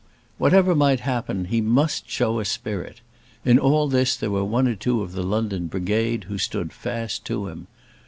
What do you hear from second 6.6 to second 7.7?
fast to him.